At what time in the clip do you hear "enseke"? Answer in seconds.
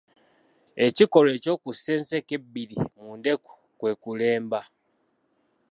1.97-2.33